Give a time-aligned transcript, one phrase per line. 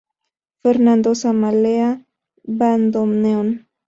[0.63, 2.03] Fernando Samalea:
[2.41, 3.67] Bandoneón.